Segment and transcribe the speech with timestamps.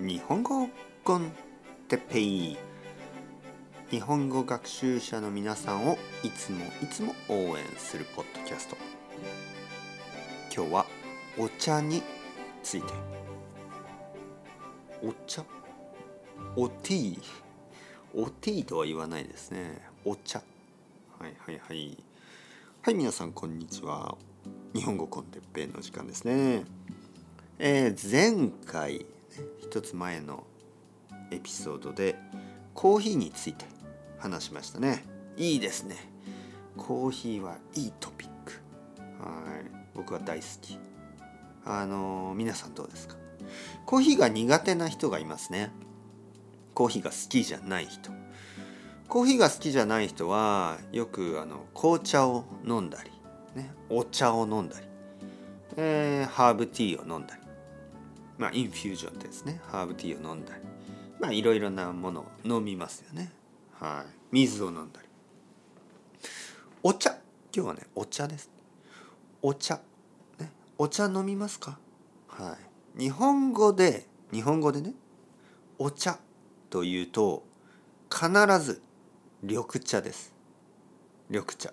[0.00, 0.68] 日本語
[1.02, 1.32] コン
[1.88, 2.56] テペイ。
[3.90, 8.76] 日本語学習者の皆さんをいつもいつも応援するポッドキャスト。
[10.54, 10.86] 今日は
[11.36, 12.00] お茶に
[12.62, 12.86] ついて。
[15.02, 15.44] お茶？
[16.54, 17.20] おティー？
[18.14, 19.82] おティーとは言わないですね。
[20.04, 20.40] お茶。
[21.18, 21.98] はいはいはい。
[22.82, 24.16] はい皆さんこんにちは。
[24.74, 26.62] 日本語コンテッペイの時間ですね。
[27.58, 29.04] えー、前回
[29.60, 30.44] 一つ前の
[31.30, 32.16] エピソードで
[32.74, 33.64] コーヒーについて
[34.18, 35.04] 話しましたね。
[35.36, 35.96] いいですね。
[36.76, 38.52] コーヒーはいいトピック。
[39.22, 39.64] はい。
[39.94, 40.78] 僕は大好き。
[41.64, 43.16] あの、皆さんどうですか？
[43.84, 45.70] コーヒーが苦手な人がいますね。
[46.74, 48.10] コーヒーが好きじゃない人。
[49.08, 53.10] コーヒーが好きじゃない人はよくあの紅茶を飲んだり、
[53.60, 54.86] ね、お茶を飲んだり、
[55.76, 57.47] えー、ハーブティーを飲んだり。
[58.38, 59.60] まあインフュージョンですね。
[59.66, 60.62] ハーブティーを飲んだり。
[61.20, 63.32] まあいろいろなものを飲みますよね。
[63.72, 64.12] はい。
[64.30, 65.08] 水を飲んだり。
[66.82, 67.10] お茶。
[67.52, 68.48] 今日はねお茶です。
[69.42, 69.80] お茶。
[70.38, 70.52] ね。
[70.78, 71.78] お茶飲みますか？
[72.28, 72.56] は
[72.96, 73.00] い。
[73.00, 74.94] 日本語で日本語でね
[75.78, 76.18] お茶
[76.70, 77.44] というと
[78.08, 78.80] 必ず
[79.42, 80.32] 緑茶です。
[81.28, 81.72] 緑茶、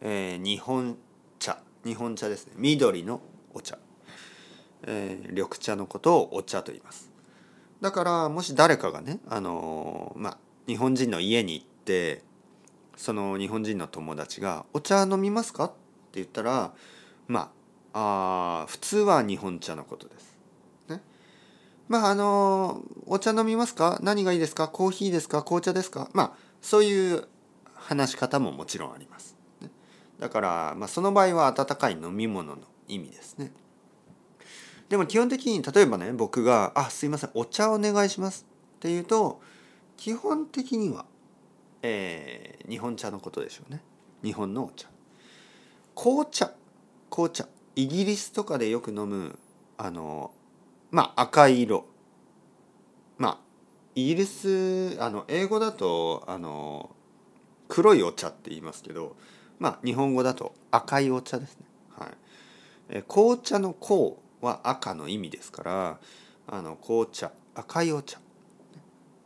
[0.00, 0.96] えー、日本
[1.38, 1.58] 茶。
[1.84, 2.54] 日本茶ですね。
[2.56, 3.20] 緑の
[3.52, 3.78] お茶。
[4.84, 7.10] えー、緑茶のことをお茶と言います
[7.80, 12.22] だからもし誰かがねあのー、まあ日本人の家に行って
[12.96, 15.74] その日本人の友達が「お茶飲みますか?」って
[16.14, 16.72] 言ったら
[17.26, 17.50] ま
[17.92, 20.36] ああ普通は日本茶のことです。
[20.88, 21.02] ね、
[21.88, 26.08] まああのお茶飲みますか何がいいですかコーヒーですか紅茶ですか？
[26.12, 27.26] まあそういう
[27.74, 29.36] 話し方ももちろんあります。
[29.60, 29.70] ね、
[30.20, 33.52] だから、まあ、その場合は温かい飲み物の意味ですね。
[34.88, 39.40] でも基本的に例えばね僕が「あすいませんお茶お願いします」っていうと
[39.96, 41.06] 基本的には、
[41.82, 43.82] えー、日本茶のことでしょうね。
[44.24, 44.88] 日本のお茶。
[45.94, 46.52] 紅茶。
[47.08, 47.46] 紅茶。
[47.76, 49.38] イギリスとかでよく飲む
[49.78, 50.32] あの
[50.90, 51.86] まあ赤い色。
[53.16, 53.38] まあ
[53.94, 56.90] イギリスあの英語だとあの
[57.68, 59.14] 黒いお茶って言いますけど
[59.58, 61.66] まあ日本語だと赤いお茶ですね。
[61.96, 62.08] はい。
[62.88, 65.98] え紅茶の紅は赤の意味ですから
[66.46, 68.18] あの紅茶赤いお茶、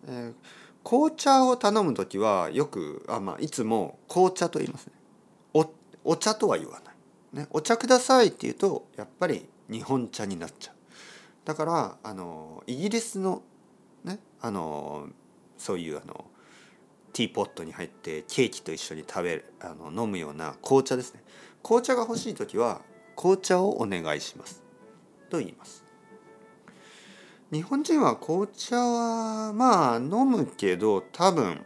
[0.06, 0.34] えー、
[0.84, 4.92] 紅茶を頼む時はよくあ、まあ、いつも紅茶と言いますね。
[5.54, 5.66] お
[6.04, 6.94] お茶とは言わない、
[7.32, 10.74] ね、お茶くださいって言うとやっぱり日本茶になっちゃう。
[11.44, 13.42] だからあのイギリスの
[14.04, 15.08] ねあの
[15.56, 16.26] そういうあの
[17.12, 21.22] ティーポットに入ってケーキと一緒に食べるあの飲むような紅茶ですね。
[21.62, 22.82] 紅茶が欲しい時は
[23.16, 24.65] 紅茶をお願いします。
[25.30, 25.84] と言います。
[27.52, 31.64] 日本人は紅茶はまあ飲むけど多分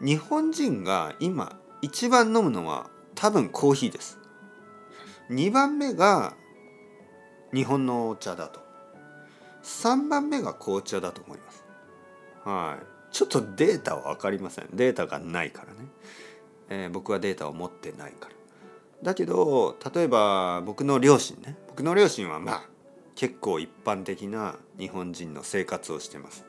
[0.00, 4.18] 日本人が今一番飲むのは多分コーヒーです。
[5.30, 6.34] 2番目が
[7.52, 8.60] 日本のお茶だと。
[9.62, 11.64] 3番目が紅茶だと思います。
[12.44, 12.86] はい。
[13.12, 14.68] ちょっとデータは分かりません。
[14.74, 15.78] データがないからね、
[16.68, 18.34] えー、僕はデータを持ってないから。
[19.02, 21.56] だけど例えば僕の両親ね。
[21.68, 22.62] 僕の両親はまあ
[23.14, 26.44] 結構一般的な日本人の生活をしてます。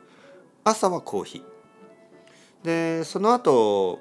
[0.63, 2.65] 朝はコーヒー。
[2.65, 3.99] でその後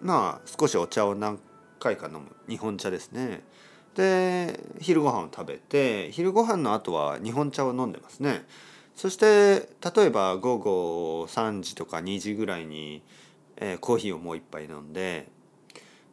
[0.00, 1.38] まあ少しお茶を何
[1.78, 2.36] 回か飲む。
[2.48, 3.42] 日本茶ですね。
[3.94, 8.44] で昼ご飯を食べて昼ご飯の後は日本茶を飲んでますね。
[8.94, 13.02] そして例えば午後3時とか2時ぐらいに、
[13.56, 15.28] えー、コーヒーをもう一杯飲んで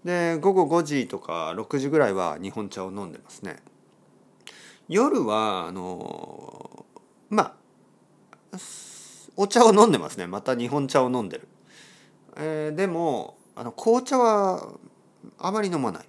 [0.04, 3.58] で午後5時とか6時ぐらいは日本茶を飲んでますね。
[4.90, 6.86] 夜はあの
[7.30, 7.56] ま
[8.52, 8.58] あ
[9.36, 10.28] お茶を飲んでますね。
[10.28, 11.48] また日本茶を飲んでる、
[12.38, 14.68] えー、でもあの紅茶は
[15.40, 16.06] あまり飲まない。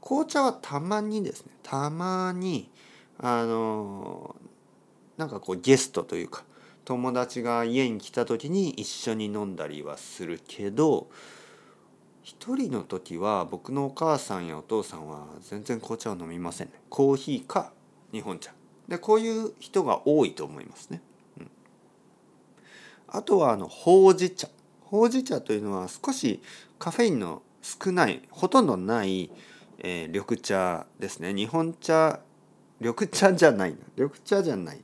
[0.00, 1.52] 紅茶はたまにですね。
[1.62, 2.70] たまに
[3.18, 4.36] あの
[5.16, 6.44] なんかこうゲストというか
[6.84, 11.08] 友達が家に来た時に一緒に飲んだりはするけど
[12.28, 16.74] 一人の時は僕のお母さんやお父さんは全然紅茶を飲みませんね。
[16.90, 17.72] コーヒーか
[18.12, 18.52] 日本茶。
[18.86, 21.00] でこういう人が多いと思いますね、
[21.38, 21.50] うん、
[23.08, 24.46] あとはあのほうじ茶。
[24.82, 26.42] ほうじ茶というのは少し
[26.78, 29.30] カフェインの少ないほとんどない、
[29.78, 31.32] えー、緑茶ですね。
[31.32, 32.20] 日本茶
[32.78, 34.80] 緑茶じゃない緑茶じゃない。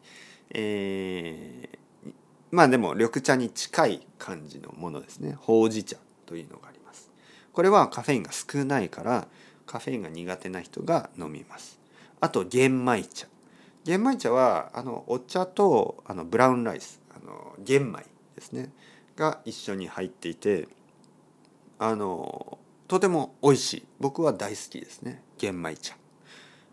[0.49, 2.13] えー、
[2.53, 5.37] まあでも緑茶に近い感じのものですね。
[5.39, 6.84] ほうじ茶というのがあります。
[7.55, 9.29] これはカフェインが少ないから
[9.65, 11.81] カフェインが苦手な人が飲みます。
[12.21, 13.29] あと玄米茶。
[13.85, 18.05] 玄米茶はあのお茶とあの brown rice あの玄米
[18.35, 18.73] ですね。
[19.17, 20.67] が一緒に入っていて
[21.79, 22.59] あの
[22.89, 23.87] とても美味しい。
[24.01, 25.23] 僕は大好きですね。
[25.39, 25.97] 玄米茶、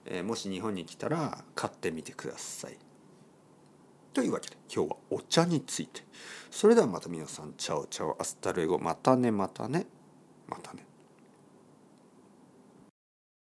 [0.06, 2.78] えー、もし日本に来たら買ってみてください。
[4.14, 6.02] というわけで今日はお茶について。
[6.50, 8.18] それではまた皆さん chao chao。
[8.20, 8.80] hasta luego。
[8.80, 9.86] またねまたね。
[10.52, 10.86] またね